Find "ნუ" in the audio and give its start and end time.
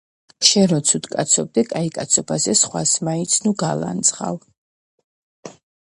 3.45-3.55